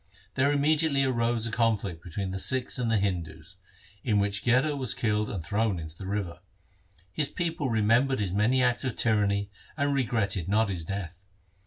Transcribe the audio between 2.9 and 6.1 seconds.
Hindus, in which Gherar was killed and thrown into the